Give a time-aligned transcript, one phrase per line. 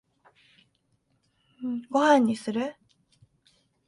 [1.91, 2.73] ご飯にする？